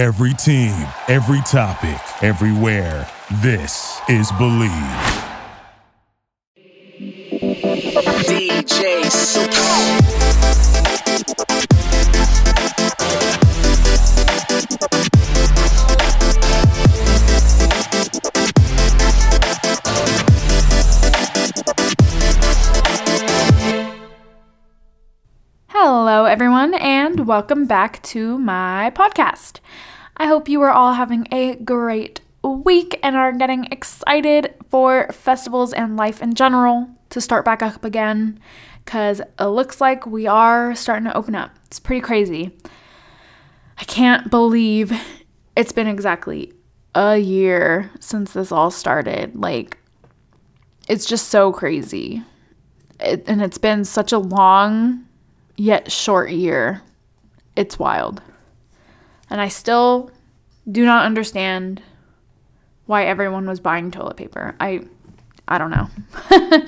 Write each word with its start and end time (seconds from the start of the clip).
Every 0.00 0.32
team, 0.32 0.72
every 1.08 1.42
topic, 1.42 2.00
everywhere. 2.22 3.06
This 3.42 4.00
is 4.08 4.32
Bleav. 4.32 4.70
DJ 8.24 9.10
Super. 9.10 10.39
Welcome 27.30 27.64
back 27.64 28.02
to 28.02 28.36
my 28.40 28.90
podcast. 28.96 29.60
I 30.16 30.26
hope 30.26 30.48
you 30.48 30.60
are 30.62 30.72
all 30.72 30.94
having 30.94 31.28
a 31.30 31.54
great 31.54 32.20
week 32.42 32.98
and 33.04 33.14
are 33.14 33.30
getting 33.30 33.66
excited 33.66 34.52
for 34.68 35.06
festivals 35.12 35.72
and 35.72 35.96
life 35.96 36.20
in 36.20 36.34
general 36.34 36.90
to 37.10 37.20
start 37.20 37.44
back 37.44 37.62
up 37.62 37.84
again 37.84 38.40
because 38.84 39.20
it 39.20 39.44
looks 39.44 39.80
like 39.80 40.06
we 40.06 40.26
are 40.26 40.74
starting 40.74 41.04
to 41.04 41.16
open 41.16 41.36
up. 41.36 41.52
It's 41.66 41.78
pretty 41.78 42.00
crazy. 42.00 42.50
I 43.78 43.84
can't 43.84 44.28
believe 44.28 44.92
it's 45.54 45.70
been 45.70 45.86
exactly 45.86 46.52
a 46.96 47.16
year 47.16 47.92
since 48.00 48.32
this 48.32 48.50
all 48.50 48.72
started. 48.72 49.36
Like, 49.36 49.78
it's 50.88 51.04
just 51.06 51.28
so 51.28 51.52
crazy. 51.52 52.24
It, 52.98 53.22
and 53.28 53.40
it's 53.40 53.58
been 53.58 53.84
such 53.84 54.10
a 54.10 54.18
long 54.18 55.06
yet 55.56 55.92
short 55.92 56.32
year. 56.32 56.82
It's 57.60 57.78
wild. 57.78 58.22
And 59.28 59.38
I 59.38 59.48
still 59.48 60.10
do 60.72 60.86
not 60.86 61.04
understand 61.04 61.82
why 62.86 63.04
everyone 63.04 63.46
was 63.46 63.60
buying 63.60 63.90
toilet 63.90 64.16
paper. 64.16 64.56
I 64.58 64.80
I 65.46 65.58
don't 65.58 65.70
know. 65.70 65.90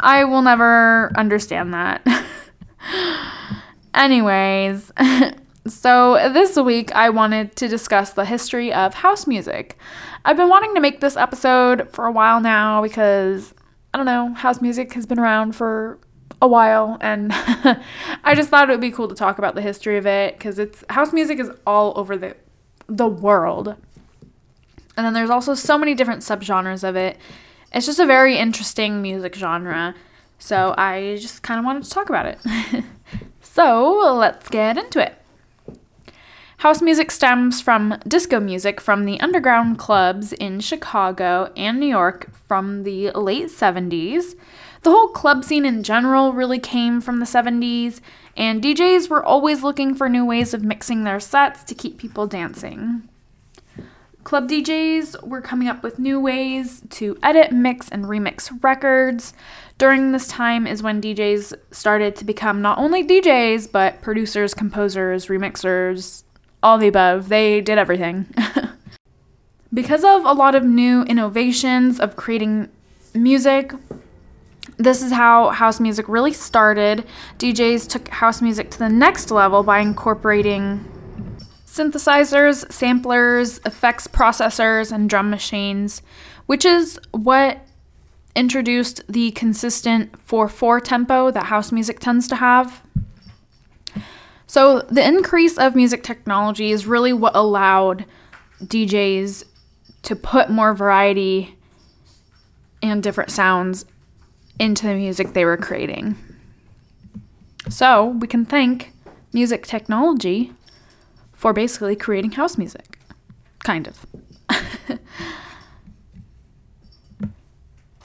I 0.00 0.24
will 0.24 0.42
never 0.42 1.12
understand 1.14 1.72
that. 1.72 2.04
Anyways, 3.94 4.90
so 5.68 6.14
this 6.32 6.56
week 6.56 6.92
I 6.96 7.10
wanted 7.10 7.54
to 7.54 7.68
discuss 7.68 8.10
the 8.10 8.24
history 8.24 8.72
of 8.72 8.92
house 8.92 9.28
music. 9.28 9.78
I've 10.24 10.36
been 10.36 10.48
wanting 10.48 10.74
to 10.74 10.80
make 10.80 10.98
this 10.98 11.16
episode 11.16 11.88
for 11.92 12.06
a 12.06 12.12
while 12.12 12.40
now 12.40 12.82
because 12.82 13.54
I 13.92 13.98
don't 13.98 14.06
know, 14.06 14.34
house 14.34 14.60
music 14.60 14.94
has 14.94 15.06
been 15.06 15.20
around 15.20 15.54
for 15.54 16.00
a 16.44 16.46
while 16.46 16.98
and 17.00 17.30
I 18.24 18.34
just 18.34 18.50
thought 18.50 18.68
it 18.68 18.72
would 18.72 18.80
be 18.80 18.90
cool 18.90 19.08
to 19.08 19.14
talk 19.14 19.38
about 19.38 19.54
the 19.54 19.62
history 19.62 19.96
of 19.96 20.06
it 20.06 20.38
cuz 20.38 20.58
it's 20.58 20.84
house 20.90 21.12
music 21.12 21.38
is 21.40 21.50
all 21.66 21.92
over 21.96 22.16
the 22.16 22.36
the 22.86 23.08
world. 23.08 23.76
And 24.96 25.04
then 25.04 25.14
there's 25.14 25.30
also 25.30 25.54
so 25.54 25.78
many 25.78 25.94
different 25.94 26.20
subgenres 26.20 26.86
of 26.86 26.96
it. 26.96 27.16
It's 27.72 27.86
just 27.86 27.98
a 27.98 28.06
very 28.06 28.36
interesting 28.36 29.02
music 29.02 29.34
genre. 29.34 29.94
So 30.38 30.74
I 30.76 31.16
just 31.18 31.42
kind 31.42 31.58
of 31.58 31.64
wanted 31.64 31.84
to 31.84 31.90
talk 31.90 32.10
about 32.10 32.26
it. 32.26 32.38
so 33.40 34.14
let's 34.14 34.48
get 34.50 34.76
into 34.76 35.00
it. 35.04 35.14
House 36.58 36.80
music 36.80 37.10
stems 37.10 37.60
from 37.60 37.98
disco 38.06 38.38
music 38.40 38.80
from 38.80 39.04
the 39.04 39.18
underground 39.20 39.78
clubs 39.78 40.32
in 40.34 40.60
Chicago 40.60 41.52
and 41.56 41.80
New 41.80 41.86
York 41.86 42.30
from 42.46 42.84
the 42.84 43.10
late 43.12 43.48
70s. 43.48 44.34
The 44.84 44.90
whole 44.90 45.08
club 45.08 45.44
scene 45.44 45.64
in 45.64 45.82
general 45.82 46.34
really 46.34 46.58
came 46.58 47.00
from 47.00 47.18
the 47.18 47.24
70s, 47.24 48.00
and 48.36 48.62
DJs 48.62 49.08
were 49.08 49.24
always 49.24 49.62
looking 49.62 49.94
for 49.94 50.10
new 50.10 50.26
ways 50.26 50.52
of 50.52 50.62
mixing 50.62 51.04
their 51.04 51.20
sets 51.20 51.64
to 51.64 51.74
keep 51.74 51.96
people 51.96 52.26
dancing. 52.26 53.08
Club 54.24 54.46
DJs 54.46 55.26
were 55.26 55.40
coming 55.40 55.68
up 55.68 55.82
with 55.82 55.98
new 55.98 56.20
ways 56.20 56.82
to 56.90 57.16
edit, 57.22 57.50
mix, 57.50 57.88
and 57.88 58.04
remix 58.04 58.62
records. 58.62 59.32
During 59.78 60.12
this 60.12 60.28
time 60.28 60.66
is 60.66 60.82
when 60.82 61.00
DJs 61.00 61.54
started 61.70 62.14
to 62.16 62.24
become 62.26 62.60
not 62.60 62.76
only 62.76 63.02
DJs, 63.02 63.72
but 63.72 64.02
producers, 64.02 64.52
composers, 64.52 65.28
remixers, 65.28 66.24
all 66.62 66.76
the 66.76 66.88
above. 66.88 67.30
They 67.30 67.62
did 67.62 67.78
everything. 67.78 68.26
because 69.72 70.04
of 70.04 70.26
a 70.26 70.32
lot 70.32 70.54
of 70.54 70.62
new 70.62 71.04
innovations 71.04 71.98
of 71.98 72.16
creating 72.16 72.68
music, 73.14 73.72
this 74.76 75.02
is 75.02 75.12
how 75.12 75.50
house 75.50 75.80
music 75.80 76.08
really 76.08 76.32
started. 76.32 77.06
DJs 77.38 77.88
took 77.88 78.08
house 78.08 78.42
music 78.42 78.70
to 78.70 78.78
the 78.78 78.88
next 78.88 79.30
level 79.30 79.62
by 79.62 79.78
incorporating 79.78 80.84
synthesizers, 81.66 82.70
samplers, 82.72 83.60
effects 83.64 84.06
processors, 84.06 84.92
and 84.92 85.10
drum 85.10 85.30
machines, 85.30 86.02
which 86.46 86.64
is 86.64 86.98
what 87.10 87.66
introduced 88.36 89.02
the 89.08 89.30
consistent 89.32 90.18
4 90.20 90.48
4 90.48 90.80
tempo 90.80 91.30
that 91.30 91.46
house 91.46 91.72
music 91.72 92.00
tends 92.00 92.28
to 92.28 92.36
have. 92.36 92.82
So, 94.46 94.80
the 94.82 95.06
increase 95.06 95.58
of 95.58 95.74
music 95.74 96.02
technology 96.02 96.70
is 96.70 96.86
really 96.86 97.12
what 97.12 97.34
allowed 97.34 98.04
DJs 98.62 99.44
to 100.02 100.16
put 100.16 100.50
more 100.50 100.74
variety 100.74 101.56
and 102.82 103.02
different 103.02 103.30
sounds 103.30 103.84
into 104.58 104.86
the 104.86 104.94
music 104.94 105.32
they 105.32 105.44
were 105.44 105.56
creating. 105.56 106.16
So, 107.68 108.06
we 108.06 108.26
can 108.26 108.44
thank 108.44 108.92
music 109.32 109.66
technology 109.66 110.52
for 111.32 111.52
basically 111.52 111.96
creating 111.96 112.32
house 112.32 112.56
music. 112.58 112.98
Kind 113.62 113.88
of. 113.88 114.06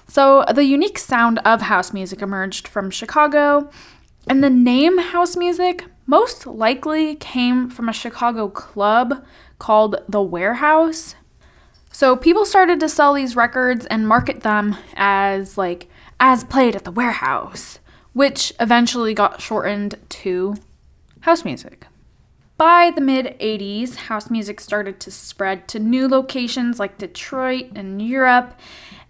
so, 0.07 0.45
the 0.53 0.63
unique 0.63 0.97
sound 0.97 1.39
of 1.39 1.61
house 1.63 1.93
music 1.93 2.21
emerged 2.21 2.67
from 2.67 2.89
Chicago, 2.89 3.69
and 4.27 4.43
the 4.43 4.49
name 4.49 4.97
house 4.97 5.35
music 5.35 5.85
most 6.05 6.47
likely 6.47 7.15
came 7.15 7.69
from 7.69 7.87
a 7.89 7.93
Chicago 7.93 8.47
club 8.49 9.23
called 9.59 9.97
The 10.07 10.21
Warehouse. 10.21 11.15
So, 11.91 12.15
people 12.15 12.45
started 12.45 12.79
to 12.79 12.89
sell 12.89 13.13
these 13.13 13.35
records 13.35 13.85
and 13.85 14.07
market 14.07 14.41
them 14.41 14.77
as 14.95 15.57
like 15.57 15.89
as 16.19 16.43
played 16.43 16.75
at 16.75 16.83
the 16.83 16.91
warehouse, 16.91 17.79
which 18.13 18.53
eventually 18.59 19.13
got 19.13 19.41
shortened 19.41 19.95
to 20.09 20.55
house 21.21 21.45
music. 21.45 21.87
By 22.57 22.91
the 22.93 22.99
mid 23.01 23.39
80s, 23.39 23.95
house 23.95 24.29
music 24.29 24.59
started 24.59 24.99
to 24.99 25.11
spread 25.11 25.67
to 25.69 25.79
new 25.79 26.09
locations 26.09 26.77
like 26.77 26.97
Detroit 26.97 27.67
and 27.73 28.01
Europe. 28.01 28.59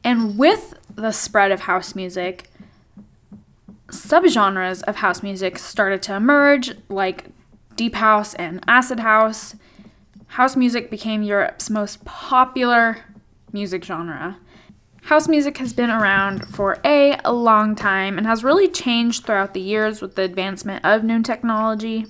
And 0.04 0.38
with 0.38 0.76
the 0.94 1.12
spread 1.12 1.52
of 1.52 1.62
house 1.62 1.96
music, 1.96 2.50
subgenres 3.88 4.84
of 4.84 4.98
house 4.98 5.24
music 5.24 5.58
started 5.58 6.04
to 6.04 6.16
emerge, 6.16 6.74
like 6.90 7.26
deep 7.76 7.96
house 7.96 8.36
and 8.36 8.64
acid 8.68 9.00
house. 9.00 9.56
House 10.28 10.56
music 10.56 10.92
became 10.92 11.24
Europe's 11.24 11.72
most 11.72 12.06
popular 12.06 12.98
music 13.52 13.84
genre. 13.84 14.38
House 15.10 15.28
music 15.28 15.58
has 15.58 15.74
been 15.74 15.90
around 15.90 16.48
for 16.50 16.78
a, 16.86 17.18
a 17.26 17.34
long 17.34 17.74
time 17.74 18.20
and 18.20 18.28
has 18.28 18.44
really 18.44 18.68
changed 18.68 19.26
throughout 19.26 19.56
the 19.56 19.60
years 19.60 20.04
with 20.04 20.14
the 20.14 20.22
advancement 20.22 20.86
of 20.86 21.04
new 21.04 21.24
technology. 21.24 22.06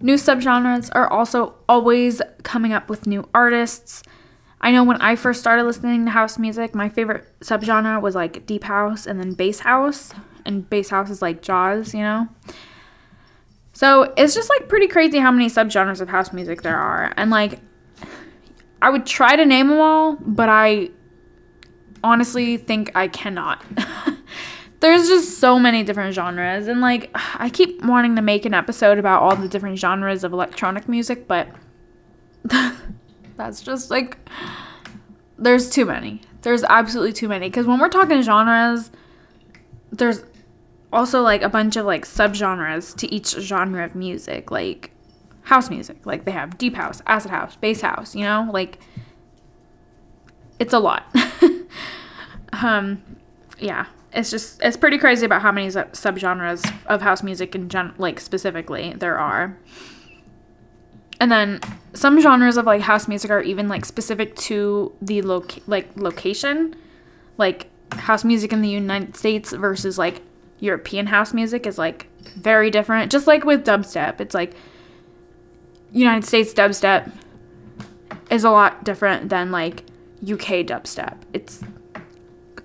New 0.00 0.14
subgenres 0.14 0.88
are 0.94 1.08
also 1.08 1.56
always 1.68 2.22
coming 2.44 2.72
up 2.72 2.88
with 2.88 3.08
new 3.08 3.28
artists. 3.34 4.04
I 4.60 4.70
know 4.70 4.84
when 4.84 5.02
I 5.02 5.16
first 5.16 5.40
started 5.40 5.64
listening 5.64 6.04
to 6.04 6.12
house 6.12 6.38
music, 6.38 6.76
my 6.76 6.88
favorite 6.88 7.26
subgenre 7.40 8.00
was 8.00 8.14
like 8.14 8.46
deep 8.46 8.62
house 8.62 9.08
and 9.08 9.18
then 9.18 9.32
bass 9.32 9.58
house. 9.58 10.12
And 10.44 10.70
bass 10.70 10.90
house 10.90 11.10
is 11.10 11.20
like 11.20 11.42
Jaws, 11.42 11.92
you 11.92 12.02
know? 12.02 12.28
So 13.72 14.14
it's 14.16 14.32
just 14.32 14.48
like 14.48 14.68
pretty 14.68 14.86
crazy 14.86 15.18
how 15.18 15.32
many 15.32 15.48
subgenres 15.48 16.00
of 16.00 16.08
house 16.08 16.32
music 16.32 16.62
there 16.62 16.78
are. 16.78 17.12
And 17.16 17.32
like, 17.32 17.58
I 18.80 18.90
would 18.90 19.06
try 19.06 19.34
to 19.34 19.44
name 19.44 19.66
them 19.66 19.80
all, 19.80 20.18
but 20.20 20.48
I 20.48 20.90
honestly 22.02 22.56
think 22.56 22.92
I 22.94 23.08
cannot. 23.08 23.64
There's 24.80 25.08
just 25.08 25.38
so 25.38 25.58
many 25.58 25.82
different 25.82 26.14
genres, 26.14 26.68
and 26.68 26.80
like, 26.80 27.10
I 27.14 27.48
keep 27.48 27.82
wanting 27.82 28.14
to 28.16 28.22
make 28.22 28.44
an 28.44 28.54
episode 28.54 28.98
about 28.98 29.22
all 29.22 29.34
the 29.34 29.48
different 29.48 29.78
genres 29.78 30.22
of 30.22 30.32
electronic 30.32 30.88
music, 30.88 31.26
but 31.26 31.48
that's 33.36 33.62
just 33.62 33.90
like, 33.90 34.18
there's 35.38 35.70
too 35.70 35.84
many. 35.84 36.20
There's 36.42 36.62
absolutely 36.64 37.12
too 37.12 37.28
many. 37.28 37.48
Because 37.48 37.66
when 37.66 37.78
we're 37.78 37.88
talking 37.88 38.22
genres, 38.22 38.90
there's 39.90 40.22
also 40.92 41.22
like 41.22 41.42
a 41.42 41.48
bunch 41.48 41.76
of 41.76 41.86
like 41.86 42.04
subgenres 42.04 42.96
to 42.96 43.12
each 43.12 43.30
genre 43.30 43.84
of 43.84 43.94
music, 43.94 44.50
like 44.50 44.90
house 45.42 45.70
music. 45.70 46.04
Like 46.04 46.24
they 46.24 46.32
have 46.32 46.58
deep 46.58 46.74
house, 46.74 47.02
acid 47.06 47.30
house, 47.30 47.56
bass 47.56 47.80
house, 47.80 48.14
you 48.14 48.22
know? 48.22 48.48
Like, 48.52 48.78
it's 50.58 50.72
a 50.72 50.78
lot. 50.78 51.04
um, 52.62 53.02
yeah, 53.58 53.86
it's 54.12 54.30
just 54.30 54.60
it's 54.62 54.76
pretty 54.76 54.98
crazy 54.98 55.26
about 55.26 55.42
how 55.42 55.52
many 55.52 55.70
sub- 55.70 55.92
subgenres 55.92 56.64
of 56.86 57.02
house 57.02 57.22
music 57.22 57.54
in 57.54 57.68
gen 57.68 57.94
like 57.98 58.20
specifically 58.20 58.94
there 58.96 59.18
are. 59.18 59.56
and 61.20 61.32
then 61.32 61.60
some 61.94 62.20
genres 62.20 62.56
of 62.58 62.66
like 62.66 62.82
house 62.82 63.08
music 63.08 63.30
are 63.30 63.40
even 63.42 63.68
like 63.68 63.84
specific 63.84 64.36
to 64.36 64.92
the 65.00 65.22
loc 65.22 65.54
like 65.66 65.88
location. 65.96 66.74
Like 67.38 67.68
house 67.92 68.24
music 68.24 68.52
in 68.52 68.62
the 68.62 68.68
united 68.68 69.16
states 69.16 69.52
versus 69.52 69.96
like 69.96 70.20
european 70.58 71.06
house 71.06 71.32
music 71.32 71.66
is 71.66 71.78
like 71.78 72.08
very 72.36 72.70
different. 72.70 73.10
Just 73.12 73.26
like 73.26 73.44
with 73.44 73.64
dubstep 73.64 74.20
it's 74.20 74.34
like 74.34 74.54
united 75.92 76.24
states 76.26 76.52
dubstep 76.52 77.10
is 78.30 78.44
a 78.44 78.50
lot 78.50 78.84
different 78.84 79.28
than 79.28 79.50
like 79.50 79.84
uk 80.22 80.46
dubstep. 80.66 81.16
It's 81.32 81.62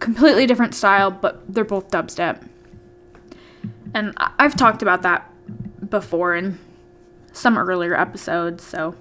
completely 0.01 0.45
different 0.45 0.75
style 0.75 1.09
but 1.09 1.41
they're 1.53 1.63
both 1.63 1.89
dubstep 1.89 2.45
and 3.93 4.13
i've 4.17 4.55
talked 4.55 4.81
about 4.81 5.01
that 5.03 5.31
before 5.89 6.35
in 6.35 6.59
some 7.31 7.57
earlier 7.57 7.97
episodes 7.97 8.63
so 8.63 8.95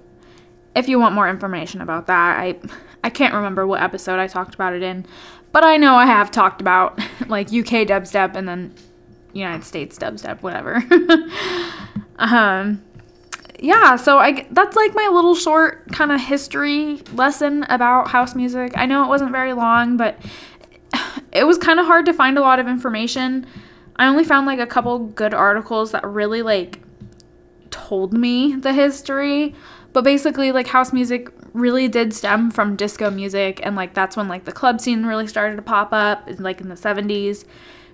if 0.75 0.87
you 0.87 0.99
want 0.99 1.15
more 1.15 1.29
information 1.29 1.81
about 1.81 2.07
that, 2.07 2.39
I 2.39 2.55
I 3.03 3.09
can't 3.09 3.33
remember 3.33 3.65
what 3.65 3.81
episode 3.81 4.19
I 4.19 4.27
talked 4.27 4.53
about 4.53 4.73
it 4.73 4.83
in, 4.83 5.05
but 5.51 5.63
I 5.63 5.77
know 5.77 5.95
I 5.95 6.05
have 6.05 6.31
talked 6.31 6.61
about 6.61 6.99
like 7.27 7.47
UK 7.47 7.87
dubstep 7.87 8.35
and 8.35 8.47
then 8.47 8.73
United 9.33 9.63
States 9.63 9.97
dubstep, 9.97 10.41
whatever. 10.41 10.83
um 12.17 12.83
yeah, 13.59 13.95
so 13.95 14.17
I 14.17 14.47
that's 14.51 14.75
like 14.75 14.95
my 14.95 15.09
little 15.11 15.35
short 15.35 15.91
kind 15.91 16.11
of 16.11 16.19
history 16.19 17.01
lesson 17.13 17.63
about 17.69 18.07
house 18.07 18.33
music. 18.33 18.73
I 18.75 18.85
know 18.85 19.03
it 19.03 19.07
wasn't 19.07 19.31
very 19.31 19.53
long, 19.53 19.97
but 19.97 20.17
it 21.31 21.45
was 21.45 21.57
kind 21.57 21.79
of 21.79 21.85
hard 21.85 22.05
to 22.05 22.13
find 22.13 22.37
a 22.37 22.41
lot 22.41 22.59
of 22.59 22.67
information. 22.67 23.45
I 23.95 24.07
only 24.07 24.23
found 24.23 24.47
like 24.47 24.59
a 24.59 24.67
couple 24.67 24.99
good 24.99 25.33
articles 25.33 25.91
that 25.91 26.03
really 26.03 26.41
like 26.41 26.81
told 27.69 28.13
me 28.13 28.55
the 28.55 28.73
history 28.73 29.55
but 29.93 30.03
basically 30.03 30.51
like 30.51 30.67
house 30.67 30.93
music 30.93 31.29
really 31.53 31.87
did 31.87 32.13
stem 32.13 32.51
from 32.51 32.75
disco 32.75 33.09
music 33.09 33.59
and 33.63 33.75
like 33.75 33.93
that's 33.93 34.15
when 34.15 34.27
like 34.27 34.45
the 34.45 34.51
club 34.51 34.79
scene 34.79 35.05
really 35.05 35.27
started 35.27 35.55
to 35.55 35.61
pop 35.61 35.89
up 35.91 36.27
like 36.39 36.61
in 36.61 36.69
the 36.69 36.75
70s 36.75 37.45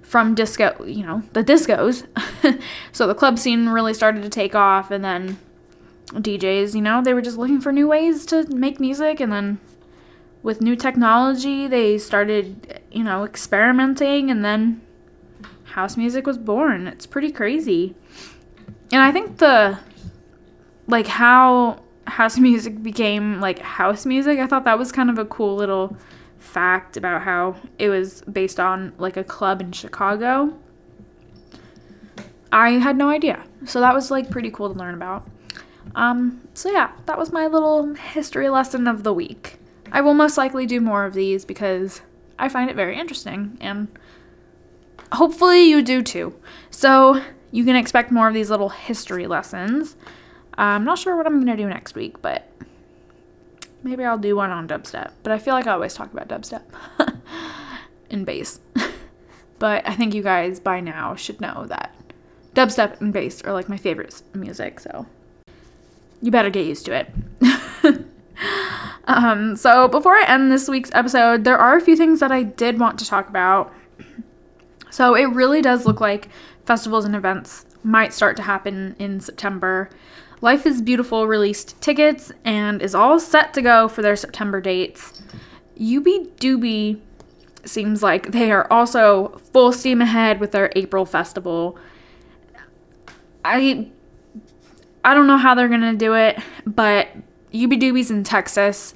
from 0.02 0.36
disco 0.36 0.84
you 0.86 1.06
know 1.06 1.22
the 1.34 1.44
discos 1.44 2.06
so 2.92 3.08
the 3.08 3.16
club 3.16 3.40
scene 3.40 3.70
really 3.70 3.94
started 3.94 4.24
to 4.24 4.30
take 4.30 4.56
off 4.56 4.92
and 4.92 5.04
then 5.04 5.38
DJs 6.14 6.76
you 6.76 6.82
know 6.82 7.02
they 7.02 7.14
were 7.14 7.22
just 7.22 7.38
looking 7.38 7.60
for 7.60 7.72
new 7.72 7.88
ways 7.88 8.26
to 8.28 8.48
make 8.56 8.80
music 8.80 9.20
and 9.20 9.32
then 9.32 9.60
with 10.48 10.62
new 10.62 10.76
technology 10.76 11.68
they 11.68 11.98
started 11.98 12.82
you 12.90 13.04
know 13.04 13.26
experimenting 13.26 14.32
and 14.32 14.46
then 14.46 14.82
house 15.76 15.98
music 15.98 16.26
was 16.26 16.38
born 16.38 16.88
it's 16.88 17.06
pretty 17.06 17.32
crazy 17.32 17.94
and 18.92 19.02
I 19.02 19.12
think 19.12 19.38
the 19.38 19.78
like 20.88 21.08
how 21.08 21.82
house 22.06 22.38
music 22.50 22.82
became 22.82 23.40
like 23.40 23.60
house 23.60 24.06
music. 24.06 24.40
I 24.40 24.48
thought 24.48 24.64
that 24.66 24.80
was 24.80 24.92
kind 24.92 25.10
of 25.10 25.18
a 25.18 25.26
cool 25.26 25.56
little 25.56 25.96
fact 26.40 26.98
about 26.98 27.24
how 27.24 27.56
it 27.78 27.90
was 27.90 28.22
based 28.22 28.60
on 28.60 28.94
like 28.98 29.18
a 29.18 29.24
club 29.24 29.62
in 29.62 29.72
Chicago. 29.72 30.58
I 32.52 32.72
had 32.72 32.96
no 32.96 33.10
idea. 33.10 33.44
So 33.66 33.82
that 33.82 33.94
was 33.94 34.10
like 34.10 34.30
pretty 34.30 34.50
cool 34.52 34.72
to 34.72 34.80
learn 34.80 34.94
about. 34.94 35.28
Um 35.96 36.42
so 36.54 36.72
yeah, 36.72 36.92
that 37.06 37.18
was 37.18 37.32
my 37.32 37.48
little 37.48 37.94
history 37.94 38.50
lesson 38.50 38.88
of 38.88 39.04
the 39.04 39.14
week. 39.14 39.57
I 39.92 40.02
will 40.02 40.14
most 40.14 40.38
likely 40.38 40.66
do 40.66 40.82
more 40.82 41.06
of 41.06 41.14
these 41.14 41.46
because 41.46 42.02
I 42.40 42.50
find 42.50 42.70
it 42.70 42.76
very 42.76 42.98
interesting 42.98 43.58
and 43.62 43.88
hopefully 45.12 45.64
you 45.64 45.82
do 45.82 46.02
too. 46.02 46.36
So 46.70 47.22
you 47.52 47.64
can 47.64 47.76
expect 47.76 48.12
more 48.12 48.28
of 48.28 48.34
these 48.34 48.50
little 48.50 48.70
history 48.70 49.28
lessons. 49.28 49.96
I'm 50.58 50.84
not 50.84 51.00
sure 51.00 51.16
what 51.16 51.26
I'm 51.26 51.44
going 51.44 51.58
to 51.58 51.64
do 51.64 51.70
next 51.70 51.96
week, 51.96 52.22
but 52.22 52.50
maybe 53.84 54.04
I'll 54.04 54.18
do 54.18 54.36
one 54.36 54.50
on 54.50 54.68
dubstep. 54.68 55.12
But 55.24 55.32
I 55.32 55.40
feel 55.40 55.54
like 55.54 55.68
I 55.68 55.74
always 55.74 55.94
talk 55.94 56.12
about 56.12 56.28
dubstep 56.28 56.64
and 58.10 58.26
bass. 58.26 58.60
but 59.60 59.88
I 59.88 59.96
think 59.96 60.14
you 60.14 60.24
guys 60.24 60.60
by 60.60 60.80
now 60.80 61.16
should 61.16 61.40
know 61.40 61.66
that 61.68 61.94
dubstep 62.54 63.00
and 63.02 63.14
bass 63.14 63.42
are 63.44 63.54
like 63.54 63.70
my 63.70 63.78
favorites 63.78 64.24
music, 64.34 64.80
so 64.80 65.06
you 66.22 66.32
better 66.32 66.50
get 66.50 66.66
used 66.66 66.86
to 66.86 66.94
it. 66.94 67.12
um, 69.06 69.56
so 69.56 69.88
before 69.88 70.16
I 70.16 70.26
end 70.28 70.52
this 70.52 70.68
week's 70.68 70.92
episode, 70.94 71.44
there 71.44 71.58
are 71.58 71.78
a 71.78 71.82
few 71.82 71.96
things 71.96 72.20
that 72.20 72.32
I 72.32 72.44
did 72.44 72.80
want 72.80 73.00
to 73.00 73.06
talk 73.06 73.30
about. 73.30 73.74
So 74.90 75.16
it 75.16 75.26
really 75.26 75.62
does 75.62 75.86
look 75.86 76.02
like 76.02 76.30
festivals 76.66 77.06
and 77.06 77.16
events 77.16 77.66
might 77.84 78.14
start 78.14 78.36
to 78.38 78.44
happen 78.44 78.96
in 79.00 79.20
September. 79.20 79.90
Life 80.42 80.66
is 80.66 80.82
Beautiful 80.82 81.28
released 81.28 81.80
tickets 81.82 82.32
and 82.46 82.82
is 82.82 82.94
all 82.94 83.20
set 83.20 83.54
to 83.56 83.62
go 83.62 83.88
for 83.88 84.02
their 84.02 84.16
September 84.16 84.62
dates. 84.62 85.22
Ubbi 85.80 86.30
Dubbi 86.38 87.00
seems 87.66 88.02
like 88.04 88.32
they 88.32 88.52
are 88.52 88.72
also 88.72 89.40
full 89.52 89.72
steam 89.72 90.02
ahead 90.02 90.40
with 90.40 90.52
their 90.52 90.72
April 90.76 91.06
festival. 91.06 91.78
I 93.44 93.88
I 95.04 95.14
don't 95.14 95.28
know 95.28 95.38
how 95.38 95.56
they're 95.56 95.70
gonna 95.70 95.96
do 95.96 96.14
it, 96.14 96.38
but 96.66 97.08
Ubbi 97.54 97.80
Dubbi's 97.80 98.12
in 98.12 98.24
Texas, 98.24 98.94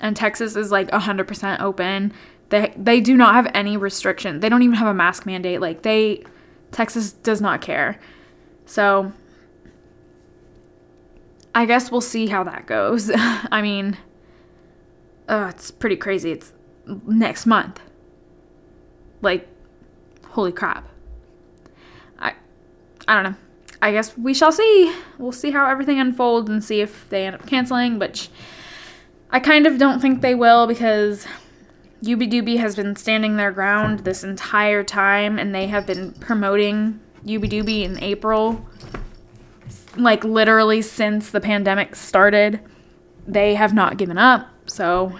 and 0.00 0.16
Texas 0.16 0.56
is 0.56 0.70
like 0.70 0.90
100% 0.90 1.60
open. 1.60 2.12
They 2.50 2.72
they 2.76 3.00
do 3.00 3.16
not 3.16 3.34
have 3.34 3.50
any 3.54 3.76
restriction. 3.76 4.40
They 4.40 4.48
don't 4.48 4.62
even 4.62 4.76
have 4.76 4.88
a 4.88 4.94
mask 4.94 5.26
mandate. 5.26 5.60
Like 5.60 5.82
they 5.82 6.24
Texas 6.70 7.12
does 7.12 7.40
not 7.40 7.60
care. 7.60 7.98
So 8.66 9.12
I 11.54 11.66
guess 11.66 11.90
we'll 11.90 12.00
see 12.00 12.28
how 12.28 12.44
that 12.44 12.66
goes. 12.66 13.10
I 13.16 13.60
mean, 13.62 13.96
uh, 15.28 15.50
it's 15.54 15.70
pretty 15.70 15.96
crazy. 15.96 16.32
It's 16.32 16.52
next 17.06 17.46
month. 17.46 17.80
Like, 19.20 19.48
holy 20.28 20.52
crap. 20.52 20.88
I, 22.18 22.34
I 23.08 23.14
don't 23.14 23.32
know. 23.32 23.38
I 23.80 23.92
guess 23.92 24.16
we 24.16 24.34
shall 24.34 24.52
see. 24.52 24.94
We'll 25.18 25.32
see 25.32 25.50
how 25.50 25.66
everything 25.66 26.00
unfolds 26.00 26.50
and 26.50 26.62
see 26.62 26.80
if 26.80 27.08
they 27.10 27.26
end 27.26 27.36
up 27.36 27.46
canceling, 27.46 27.98
which 27.98 28.28
I 29.30 29.40
kind 29.40 29.66
of 29.66 29.78
don't 29.78 30.00
think 30.00 30.20
they 30.20 30.34
will 30.34 30.66
because 30.66 31.26
Ubbi 32.02 32.30
Dubbi 32.30 32.58
has 32.58 32.74
been 32.74 32.96
standing 32.96 33.36
their 33.36 33.52
ground 33.52 34.00
this 34.00 34.24
entire 34.24 34.82
time 34.82 35.38
and 35.38 35.54
they 35.54 35.66
have 35.66 35.86
been 35.86 36.12
promoting 36.14 37.00
Ubbi 37.24 37.48
Dubbi 37.50 37.84
in 37.84 38.02
April 38.02 38.64
like 39.96 40.24
literally 40.24 40.82
since 40.82 41.30
the 41.30 41.40
pandemic 41.40 41.96
started. 41.96 42.60
They 43.26 43.54
have 43.54 43.74
not 43.74 43.96
given 43.96 44.18
up. 44.18 44.48
So 44.66 45.18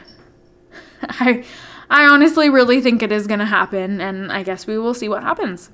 I 1.03 1.45
I 1.91 2.05
honestly 2.05 2.51
really 2.51 2.81
think 2.81 3.03
it 3.03 3.13
is 3.13 3.27
going 3.27 3.41
to 3.41 3.47
happen 3.47 4.01
and 4.01 4.31
I 4.31 4.43
guess 4.43 4.67
we 4.67 4.79
will 4.79 4.95
see 4.95 5.09
what 5.09 5.23
happens. 5.23 5.71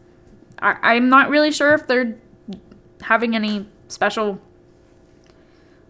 I, 0.60 0.76
I'm 0.82 1.08
not 1.08 1.28
really 1.28 1.50
sure 1.50 1.74
if 1.74 1.86
they're 1.86 2.16
having 3.04 3.34
any 3.34 3.66
special 3.88 4.40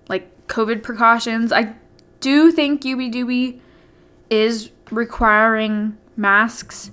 like 0.08 0.46
COVID 0.48 0.82
precautions. 0.82 1.52
I 1.52 1.74
do 2.20 2.50
think 2.50 2.82
Ubbi 2.82 3.12
Dubbi 3.12 3.60
is 4.30 4.70
requiring 4.90 5.96
masks. 6.16 6.90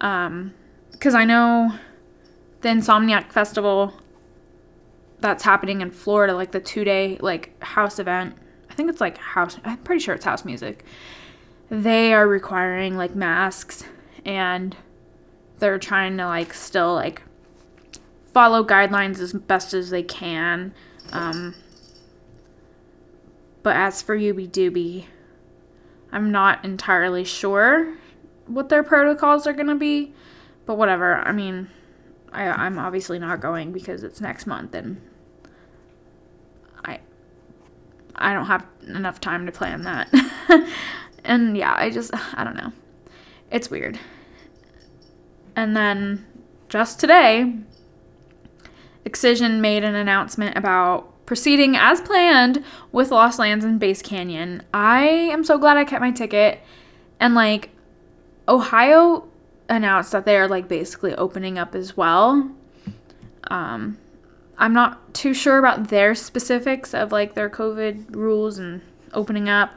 Um, 0.00 0.54
because 0.92 1.14
I 1.14 1.24
know 1.24 1.72
the 2.60 2.68
Insomniac 2.68 3.32
Festival 3.32 3.94
that's 5.20 5.42
happening 5.42 5.80
in 5.80 5.90
Florida, 5.90 6.34
like 6.34 6.52
the 6.52 6.60
two 6.60 6.84
day 6.84 7.18
like 7.20 7.62
house 7.62 7.98
event. 7.98 8.36
I 8.70 8.74
think 8.74 8.90
it's 8.90 9.00
like 9.00 9.18
house. 9.18 9.58
I'm 9.64 9.78
pretty 9.78 10.02
sure 10.02 10.14
it's 10.14 10.24
house 10.24 10.44
music. 10.44 10.84
They 11.70 12.12
are 12.12 12.26
requiring 12.26 12.96
like 12.96 13.14
masks, 13.14 13.84
and 14.24 14.76
they're 15.58 15.78
trying 15.78 16.16
to 16.16 16.26
like 16.26 16.52
still 16.52 16.94
like 16.94 17.22
follow 18.32 18.64
guidelines 18.64 19.20
as 19.20 19.32
best 19.32 19.74
as 19.74 19.90
they 19.90 20.02
can. 20.02 20.74
Um, 21.12 21.54
but 23.62 23.76
as 23.76 24.02
for 24.02 24.16
Ubbi 24.16 24.48
Dubbi, 24.48 25.06
I'm 26.12 26.30
not 26.30 26.64
entirely 26.64 27.24
sure 27.24 27.96
what 28.46 28.68
their 28.68 28.82
protocols 28.82 29.46
are 29.46 29.52
going 29.52 29.68
to 29.68 29.74
be, 29.74 30.12
but 30.66 30.76
whatever. 30.76 31.16
I 31.16 31.32
mean, 31.32 31.68
I, 32.32 32.48
I'm 32.48 32.78
obviously 32.78 33.18
not 33.18 33.40
going 33.40 33.72
because 33.72 34.02
it's 34.02 34.20
next 34.20 34.46
month 34.46 34.74
and 34.74 35.00
I 36.84 37.00
I 38.14 38.32
don't 38.32 38.46
have 38.46 38.66
enough 38.86 39.20
time 39.20 39.46
to 39.46 39.52
plan 39.52 39.82
that. 39.82 40.12
and 41.24 41.56
yeah, 41.56 41.74
I 41.76 41.90
just 41.90 42.12
I 42.36 42.44
don't 42.44 42.56
know. 42.56 42.72
It's 43.50 43.70
weird. 43.70 43.98
And 45.56 45.76
then 45.76 46.24
just 46.68 47.00
today, 47.00 47.52
Excision 49.04 49.60
made 49.60 49.84
an 49.84 49.94
announcement 49.94 50.56
about 50.56 51.26
proceeding 51.26 51.76
as 51.76 52.00
planned 52.00 52.64
with 52.92 53.10
Lost 53.10 53.38
Lands 53.38 53.64
and 53.64 53.78
Bass 53.78 54.02
Canyon. 54.02 54.62
I 54.74 55.04
am 55.04 55.44
so 55.44 55.58
glad 55.58 55.76
I 55.76 55.84
kept 55.84 56.00
my 56.00 56.10
ticket. 56.10 56.60
And 57.18 57.34
like 57.34 57.70
Ohio 58.48 59.28
announced 59.68 60.12
that 60.12 60.24
they 60.24 60.36
are 60.36 60.48
like 60.48 60.68
basically 60.68 61.14
opening 61.14 61.58
up 61.58 61.74
as 61.74 61.96
well. 61.96 62.50
Um 63.48 63.98
I'm 64.60 64.74
not 64.74 65.14
too 65.14 65.32
sure 65.32 65.58
about 65.58 65.88
their 65.88 66.14
specifics 66.14 66.92
of 66.92 67.12
like 67.12 67.34
their 67.34 67.48
COVID 67.48 68.14
rules 68.14 68.58
and 68.58 68.82
opening 69.14 69.48
up. 69.48 69.72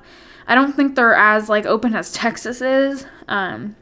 I 0.46 0.56
don't 0.56 0.74
think 0.74 0.96
they're 0.96 1.15
as 1.15 1.48
like 1.48 1.65
open 1.65 1.96
as 1.96 2.12
Texas 2.13 2.62
is. 2.62 3.06
Um, 3.30 3.77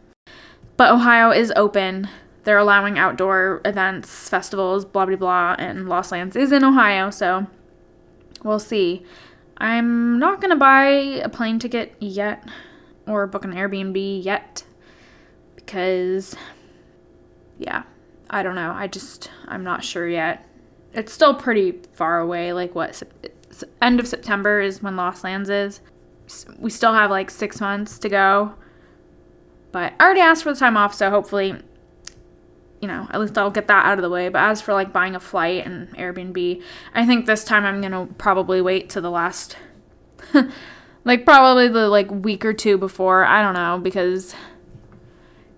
but 0.78 0.92
Ohio 0.92 1.32
is 1.32 1.52
open. 1.56 2.08
They're 2.44 2.58
allowing 2.58 2.98
outdoor 2.98 3.62
events, 3.66 4.28
festivals, 4.30 4.84
blah 4.86 5.06
blah 5.06 5.16
blah, 5.16 5.56
and 5.60 5.88
Lost 5.88 6.12
Lands 6.12 6.36
is 6.36 6.52
in 6.52 6.64
Ohio, 6.64 7.10
so 7.12 7.46
we'll 8.44 8.60
see. 8.60 9.06
I'm 9.58 10.18
not 10.18 10.42
gonna 10.42 10.56
buy 10.56 10.88
a 11.24 11.30
plane 11.30 11.60
ticket 11.60 11.96
yet 12.00 12.48
or 13.06 13.28
book 13.28 13.46
an 13.46 13.54
Airbnb 13.54 14.24
yet 14.24 14.64
because 15.56 16.36
yeah, 17.60 17.84
I 18.30 18.42
don't 18.42 18.56
know. 18.56 18.72
I 18.72 18.88
just 18.88 19.30
I'm 19.48 19.64
not 19.64 19.84
sure 19.84 20.08
yet. 20.08 20.48
It's 20.94 21.14
still 21.14 21.36
pretty 21.36 21.80
far 21.94 22.20
away. 22.20 22.54
Like 22.54 22.74
what 22.74 23.04
end 23.82 24.00
of 24.00 24.08
September 24.08 24.62
is 24.62 24.82
when 24.82 24.96
Lost 24.96 25.24
Lands 25.24 25.50
is. 25.50 25.82
We 26.58 26.70
still 26.70 26.94
have 26.94 27.12
like 27.12 27.30
6 27.30 27.62
months 27.62 28.00
to 28.00 28.10
go. 28.10 28.56
But 29.72 29.94
I 30.00 30.04
already 30.06 30.22
asked 30.22 30.44
for 30.44 30.54
the 30.54 30.60
time 30.60 30.76
off, 30.76 30.94
so 30.94 31.10
hopefully 31.10 31.56
you 32.82 32.88
know, 32.88 33.08
at 33.12 33.20
least 33.20 33.38
I'll 33.38 33.52
get 33.52 33.68
that 33.68 33.86
out 33.86 33.98
of 33.98 34.02
the 34.02 34.10
way. 34.10 34.28
But 34.30 34.40
as 34.40 34.62
for 34.62 34.74
like 34.74 34.92
buying 34.92 35.16
a 35.16 35.20
flight 35.20 35.66
and 35.66 35.96
Airbnb, 35.96 36.62
I 36.94 37.06
think 37.06 37.26
this 37.26 37.44
time 37.44 37.64
I'm 37.64 37.80
gonna 37.80 38.08
probably 38.18 38.62
wait 38.62 38.90
to 38.92 39.02
the 39.02 39.12
last, 39.12 39.56
like 41.06 41.24
probably 41.24 41.68
the 41.68 41.88
like 41.88 42.10
week 42.10 42.44
or 42.44 42.54
two 42.54 42.78
before. 42.78 43.24
I 43.24 43.42
don't 43.44 43.54
know 43.54 43.80
because 43.82 44.34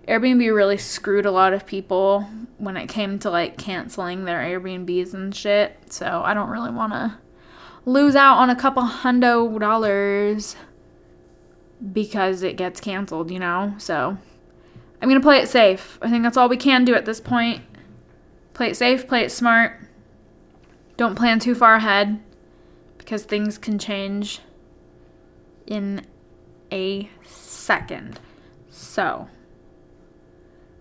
Airbnb 0.07 0.53
really 0.53 0.77
screwed 0.77 1.25
a 1.25 1.31
lot 1.31 1.53
of 1.53 1.65
people 1.65 2.27
when 2.57 2.75
it 2.75 2.87
came 2.87 3.17
to 3.19 3.29
like 3.29 3.57
canceling 3.57 4.25
their 4.25 4.39
Airbnbs 4.39 5.13
and 5.13 5.33
shit. 5.33 5.77
So 5.89 6.21
I 6.25 6.33
don't 6.33 6.49
really 6.49 6.71
want 6.71 6.91
to 6.91 7.17
lose 7.85 8.15
out 8.15 8.37
on 8.37 8.49
a 8.49 8.55
couple 8.55 8.83
hundo 8.83 9.59
dollars 9.59 10.57
because 11.91 12.43
it 12.43 12.57
gets 12.57 12.81
canceled, 12.81 13.31
you 13.31 13.39
know? 13.39 13.75
So 13.77 14.17
I'm 15.03 15.09
going 15.09 15.19
to 15.19 15.25
play 15.25 15.39
it 15.39 15.49
safe. 15.49 15.99
I 16.01 16.09
think 16.09 16.23
that's 16.23 16.37
all 16.37 16.47
we 16.47 16.55
can 16.55 16.85
do 16.85 16.95
at 16.95 17.03
this 17.03 17.19
point. 17.19 17.61
Play 18.53 18.69
it 18.69 18.77
safe, 18.77 19.05
play 19.05 19.25
it 19.25 19.33
smart. 19.33 19.77
Don't 20.95 21.15
plan 21.15 21.39
too 21.39 21.55
far 21.55 21.75
ahead 21.75 22.21
because 22.97 23.25
things 23.25 23.57
can 23.57 23.77
change 23.77 24.39
in 25.67 26.05
a 26.71 27.09
second. 27.25 28.21
So, 28.69 29.27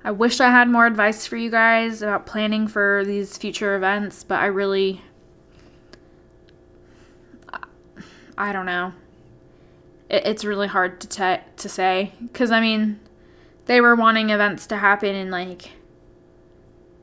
I 0.04 0.12
wish 0.12 0.38
I 0.38 0.50
had 0.50 0.68
more 0.68 0.86
advice 0.86 1.26
for 1.26 1.36
you 1.36 1.50
guys 1.50 2.00
about 2.00 2.24
planning 2.24 2.68
for 2.68 3.02
these 3.04 3.36
future 3.36 3.74
events, 3.74 4.22
but 4.22 4.38
I 4.38 4.46
really 4.46 5.02
I 8.38 8.52
don't 8.52 8.66
know. 8.66 8.92
It, 10.08 10.26
it's 10.26 10.44
really 10.44 10.68
hard 10.68 11.00
to 11.00 11.08
te- 11.08 11.44
to 11.56 11.68
say 11.68 12.12
cuz 12.32 12.52
I 12.52 12.60
mean, 12.60 13.00
they 13.66 13.80
were 13.80 13.94
wanting 13.94 14.30
events 14.30 14.66
to 14.68 14.76
happen 14.76 15.14
in 15.14 15.30
like 15.30 15.70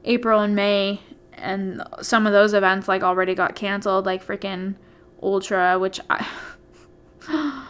April 0.05 0.41
and 0.41 0.55
May 0.55 1.01
and 1.33 1.81
some 2.01 2.27
of 2.27 2.33
those 2.33 2.53
events 2.53 2.87
like 2.87 3.03
already 3.03 3.35
got 3.35 3.55
canceled 3.55 4.05
like 4.05 4.25
freaking 4.25 4.75
Ultra 5.21 5.79
which 5.79 5.99
I 6.09 6.25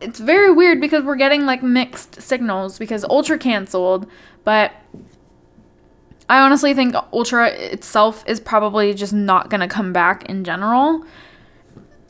it's 0.00 0.20
very 0.20 0.52
weird 0.52 0.80
because 0.80 1.04
we're 1.04 1.16
getting 1.16 1.46
like 1.46 1.62
mixed 1.62 2.20
signals 2.20 2.78
because 2.78 3.04
Ultra 3.04 3.38
canceled, 3.38 4.06
but 4.44 4.72
I 6.28 6.40
honestly 6.40 6.74
think 6.74 6.94
Ultra 7.12 7.48
itself 7.48 8.22
is 8.26 8.38
probably 8.38 8.94
just 8.94 9.12
not 9.12 9.50
going 9.50 9.60
to 9.60 9.68
come 9.68 9.92
back 9.92 10.24
in 10.26 10.44
general. 10.44 11.04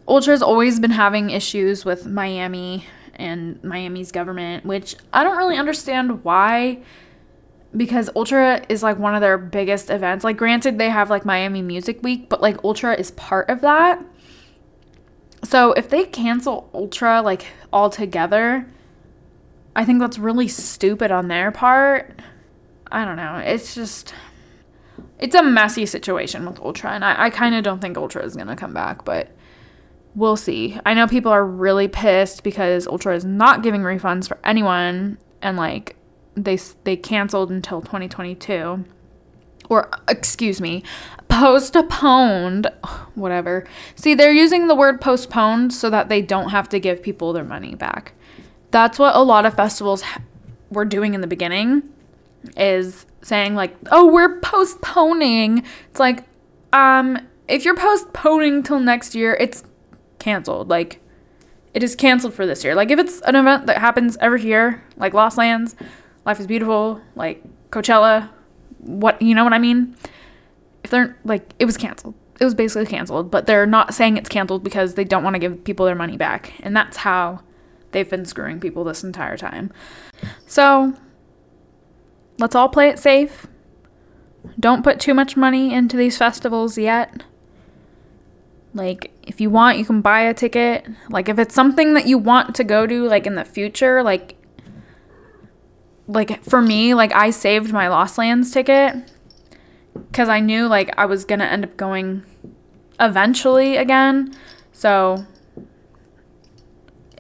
Ultra's 0.06 0.42
always 0.42 0.80
been 0.80 0.90
having 0.90 1.30
issues 1.30 1.84
with 1.84 2.06
Miami 2.06 2.86
and 3.18 3.62
Miami's 3.64 4.12
government, 4.12 4.64
which 4.64 4.96
I 5.12 5.24
don't 5.24 5.36
really 5.36 5.56
understand 5.56 6.24
why 6.24 6.82
because 7.76 8.08
Ultra 8.16 8.64
is 8.68 8.82
like 8.82 8.98
one 8.98 9.14
of 9.14 9.20
their 9.20 9.36
biggest 9.36 9.90
events. 9.90 10.24
Like 10.24 10.36
granted 10.36 10.78
they 10.78 10.88
have 10.88 11.10
like 11.10 11.24
Miami 11.24 11.62
Music 11.62 12.02
Week, 12.02 12.28
but 12.28 12.40
like 12.40 12.62
Ultra 12.64 12.94
is 12.94 13.10
part 13.12 13.50
of 13.50 13.60
that. 13.60 14.02
So 15.44 15.72
if 15.72 15.88
they 15.88 16.04
cancel 16.04 16.70
Ultra 16.72 17.20
like 17.22 17.46
altogether, 17.72 18.66
I 19.76 19.84
think 19.84 20.00
that's 20.00 20.18
really 20.18 20.48
stupid 20.48 21.10
on 21.10 21.28
their 21.28 21.52
part. 21.52 22.20
I 22.90 23.04
don't 23.04 23.16
know. 23.16 23.36
It's 23.36 23.74
just 23.74 24.14
it's 25.18 25.34
a 25.34 25.42
messy 25.42 25.84
situation 25.86 26.46
with 26.46 26.60
Ultra, 26.60 26.90
and 26.92 27.04
I, 27.04 27.24
I 27.24 27.30
kind 27.30 27.54
of 27.54 27.62
don't 27.64 27.80
think 27.80 27.96
Ultra 27.96 28.24
is 28.24 28.34
gonna 28.34 28.56
come 28.56 28.72
back, 28.72 29.04
but 29.04 29.30
we'll 30.18 30.36
see. 30.36 30.78
I 30.84 30.94
know 30.94 31.06
people 31.06 31.30
are 31.30 31.46
really 31.46 31.86
pissed 31.88 32.42
because 32.42 32.86
Ultra 32.88 33.14
is 33.14 33.24
not 33.24 33.62
giving 33.62 33.82
refunds 33.82 34.26
for 34.26 34.36
anyone, 34.44 35.16
and 35.40 35.56
like 35.56 35.96
they 36.34 36.58
they 36.84 36.96
canceled 36.96 37.50
until 37.50 37.80
2022, 37.80 38.84
or 39.68 39.88
excuse 40.08 40.60
me, 40.60 40.82
postponed. 41.28 42.66
Whatever. 43.14 43.66
See, 43.94 44.14
they're 44.14 44.32
using 44.32 44.66
the 44.66 44.74
word 44.74 45.00
postponed 45.00 45.72
so 45.72 45.88
that 45.90 46.08
they 46.08 46.20
don't 46.20 46.50
have 46.50 46.68
to 46.70 46.80
give 46.80 47.02
people 47.02 47.32
their 47.32 47.44
money 47.44 47.74
back. 47.74 48.12
That's 48.70 48.98
what 48.98 49.14
a 49.14 49.22
lot 49.22 49.46
of 49.46 49.54
festivals 49.54 50.02
were 50.70 50.84
doing 50.84 51.14
in 51.14 51.20
the 51.20 51.26
beginning 51.26 51.82
is 52.56 53.06
saying 53.22 53.54
like, 53.54 53.76
"Oh, 53.90 54.06
we're 54.06 54.40
postponing." 54.40 55.64
It's 55.90 56.00
like, 56.00 56.24
um, 56.72 57.18
if 57.46 57.64
you're 57.64 57.76
postponing 57.76 58.62
till 58.62 58.80
next 58.80 59.14
year, 59.14 59.36
it's 59.40 59.64
canceled. 60.18 60.68
Like, 60.68 61.00
it 61.74 61.82
is 61.82 61.94
canceled 61.94 62.34
for 62.34 62.46
this 62.46 62.64
year. 62.64 62.74
Like, 62.74 62.90
if 62.90 62.98
it's 62.98 63.20
an 63.22 63.36
event 63.36 63.66
that 63.66 63.78
happens 63.78 64.16
every 64.20 64.42
year, 64.42 64.82
like 64.96 65.14
Lost 65.14 65.38
Lands, 65.38 65.76
Life 66.24 66.40
is 66.40 66.46
Beautiful, 66.46 67.00
like 67.14 67.42
Coachella, 67.70 68.28
what 68.78 69.20
you 69.20 69.34
know 69.34 69.44
what 69.44 69.52
I 69.52 69.58
mean? 69.58 69.96
If 70.84 70.90
they're 70.90 71.16
like, 71.24 71.52
it 71.58 71.64
was 71.64 71.76
canceled. 71.76 72.14
It 72.40 72.44
was 72.44 72.54
basically 72.54 72.86
canceled, 72.86 73.30
but 73.30 73.46
they're 73.46 73.66
not 73.66 73.94
saying 73.94 74.16
it's 74.16 74.28
canceled 74.28 74.62
because 74.62 74.94
they 74.94 75.04
don't 75.04 75.24
want 75.24 75.34
to 75.34 75.40
give 75.40 75.64
people 75.64 75.86
their 75.86 75.96
money 75.96 76.16
back, 76.16 76.52
and 76.60 76.76
that's 76.76 76.98
how 76.98 77.40
they've 77.90 78.08
been 78.08 78.24
screwing 78.24 78.60
people 78.60 78.84
this 78.84 79.02
entire 79.02 79.36
time. 79.36 79.72
So, 80.46 80.94
let's 82.38 82.54
all 82.54 82.68
play 82.68 82.88
it 82.88 82.98
safe. 82.98 83.46
Don't 84.60 84.84
put 84.84 85.00
too 85.00 85.14
much 85.14 85.36
money 85.36 85.74
into 85.74 85.96
these 85.96 86.16
festivals 86.16 86.78
yet. 86.78 87.24
Like, 88.74 89.10
if 89.22 89.40
you 89.40 89.50
want, 89.50 89.78
you 89.78 89.84
can 89.84 90.00
buy 90.00 90.20
a 90.20 90.34
ticket. 90.34 90.86
Like, 91.08 91.28
if 91.28 91.38
it's 91.38 91.54
something 91.54 91.94
that 91.94 92.06
you 92.06 92.18
want 92.18 92.54
to 92.56 92.64
go 92.64 92.86
to, 92.86 93.08
like 93.08 93.26
in 93.26 93.34
the 93.34 93.44
future, 93.44 94.02
like, 94.02 94.36
like 96.06 96.42
for 96.44 96.60
me, 96.60 96.94
like 96.94 97.12
I 97.14 97.30
saved 97.30 97.72
my 97.72 97.88
Lost 97.88 98.18
Lands 98.18 98.50
ticket 98.50 98.96
because 99.94 100.28
I 100.28 100.40
knew 100.40 100.66
like 100.66 100.90
I 100.98 101.04
was 101.04 101.24
gonna 101.24 101.44
end 101.44 101.64
up 101.64 101.76
going 101.76 102.24
eventually 102.98 103.76
again. 103.76 104.34
So, 104.72 105.26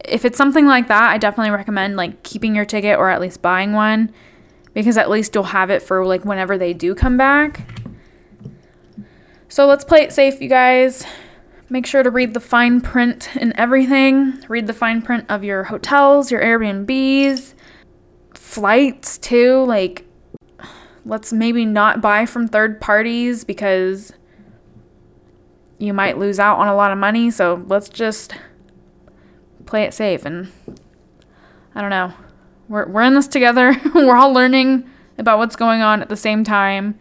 if 0.04 0.24
it's 0.24 0.38
something 0.38 0.66
like 0.66 0.88
that, 0.88 1.10
I 1.10 1.18
definitely 1.18 1.50
recommend 1.50 1.96
like 1.96 2.22
keeping 2.22 2.54
your 2.54 2.64
ticket 2.64 2.98
or 2.98 3.10
at 3.10 3.20
least 3.20 3.42
buying 3.42 3.72
one 3.72 4.12
because 4.74 4.96
at 4.96 5.10
least 5.10 5.34
you'll 5.34 5.44
have 5.44 5.70
it 5.70 5.82
for 5.82 6.04
like 6.06 6.24
whenever 6.24 6.56
they 6.56 6.72
do 6.72 6.94
come 6.94 7.16
back. 7.16 7.68
So 9.48 9.66
let's 9.66 9.84
play 9.84 10.02
it 10.02 10.12
safe, 10.12 10.40
you 10.40 10.48
guys. 10.48 11.04
Make 11.70 11.84
sure 11.84 12.02
to 12.02 12.10
read 12.10 12.32
the 12.32 12.40
fine 12.40 12.80
print 12.80 13.36
in 13.36 13.54
everything. 13.58 14.42
Read 14.48 14.66
the 14.66 14.72
fine 14.72 15.02
print 15.02 15.26
of 15.28 15.44
your 15.44 15.64
hotels, 15.64 16.30
your 16.30 16.40
Airbnbs, 16.40 17.52
flights 18.34 19.18
too. 19.18 19.64
Like, 19.64 20.06
let's 21.04 21.32
maybe 21.32 21.66
not 21.66 22.00
buy 22.00 22.24
from 22.24 22.48
third 22.48 22.80
parties 22.80 23.44
because 23.44 24.12
you 25.78 25.92
might 25.92 26.16
lose 26.16 26.38
out 26.40 26.58
on 26.58 26.68
a 26.68 26.74
lot 26.74 26.90
of 26.90 26.96
money. 26.96 27.30
So 27.30 27.62
let's 27.66 27.90
just 27.90 28.34
play 29.66 29.82
it 29.82 29.92
safe 29.92 30.24
and 30.24 30.50
I 31.74 31.82
don't 31.82 31.90
know. 31.90 32.14
We're 32.68 32.88
we're 32.88 33.02
in 33.02 33.14
this 33.14 33.28
together. 33.28 33.76
we're 33.94 34.16
all 34.16 34.32
learning 34.32 34.88
about 35.18 35.38
what's 35.38 35.56
going 35.56 35.82
on 35.82 36.00
at 36.00 36.08
the 36.08 36.16
same 36.16 36.44
time. 36.44 36.98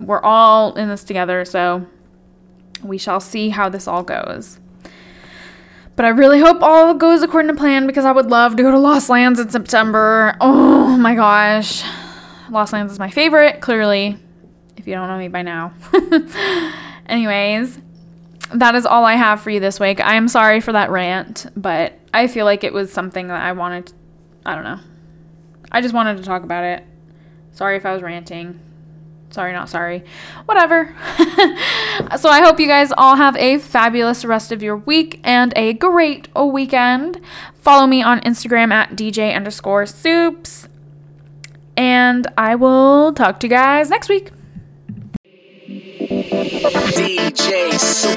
We're 0.00 0.22
all 0.22 0.74
in 0.74 0.88
this 0.88 1.04
together, 1.04 1.44
so 1.44 1.86
we 2.88 2.98
shall 2.98 3.20
see 3.20 3.50
how 3.50 3.68
this 3.68 3.88
all 3.88 4.02
goes. 4.02 4.58
But 5.96 6.04
I 6.04 6.08
really 6.10 6.40
hope 6.40 6.62
all 6.62 6.92
goes 6.94 7.22
according 7.22 7.48
to 7.48 7.58
plan 7.58 7.86
because 7.86 8.04
I 8.04 8.12
would 8.12 8.26
love 8.26 8.56
to 8.56 8.62
go 8.62 8.70
to 8.70 8.78
Lost 8.78 9.08
Lands 9.08 9.40
in 9.40 9.48
September. 9.48 10.36
Oh 10.40 10.96
my 10.98 11.14
gosh. 11.14 11.82
Lost 12.50 12.72
Lands 12.74 12.92
is 12.92 12.98
my 12.98 13.10
favorite, 13.10 13.60
clearly, 13.60 14.18
if 14.76 14.86
you 14.86 14.94
don't 14.94 15.08
know 15.08 15.18
me 15.18 15.28
by 15.28 15.42
now. 15.42 15.72
Anyways, 17.06 17.78
that 18.54 18.74
is 18.74 18.84
all 18.84 19.04
I 19.04 19.14
have 19.14 19.40
for 19.40 19.50
you 19.50 19.58
this 19.58 19.80
week. 19.80 20.00
I 20.00 20.16
am 20.16 20.28
sorry 20.28 20.60
for 20.60 20.72
that 20.72 20.90
rant, 20.90 21.46
but 21.56 21.94
I 22.12 22.26
feel 22.26 22.44
like 22.44 22.62
it 22.62 22.72
was 22.72 22.92
something 22.92 23.28
that 23.28 23.42
I 23.42 23.52
wanted. 23.52 23.92
I 24.44 24.54
don't 24.54 24.64
know. 24.64 24.80
I 25.72 25.80
just 25.80 25.94
wanted 25.94 26.18
to 26.18 26.22
talk 26.22 26.42
about 26.42 26.64
it. 26.64 26.84
Sorry 27.52 27.76
if 27.76 27.86
I 27.86 27.94
was 27.94 28.02
ranting. 28.02 28.60
Sorry, 29.36 29.52
not 29.52 29.68
sorry. 29.68 30.02
Whatever. 30.46 30.96
so 32.18 32.30
I 32.30 32.40
hope 32.42 32.58
you 32.58 32.66
guys 32.66 32.90
all 32.96 33.16
have 33.16 33.36
a 33.36 33.58
fabulous 33.58 34.24
rest 34.24 34.50
of 34.50 34.62
your 34.62 34.78
week 34.78 35.20
and 35.24 35.52
a 35.54 35.74
great 35.74 36.28
weekend. 36.34 37.20
Follow 37.52 37.86
me 37.86 38.02
on 38.02 38.20
Instagram 38.20 38.72
at 38.72 38.96
DJ 38.96 39.36
underscore 39.36 39.84
soups. 39.84 40.68
And 41.76 42.26
I 42.38 42.54
will 42.54 43.12
talk 43.12 43.38
to 43.40 43.46
you 43.46 43.50
guys 43.50 43.90
next 43.90 44.08
week. 44.08 44.30
DJ 46.96 47.78
Soup. 47.78 48.16